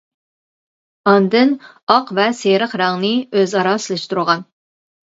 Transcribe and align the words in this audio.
ئاندىن 1.11 1.53
ئاق 1.97 2.11
ۋە 2.21 2.27
سېرىق 2.41 2.75
رەڭنى 2.85 3.13
ئۆز 3.31 3.57
ئارا 3.63 3.77
سېلىشتۇرغان. 3.89 4.47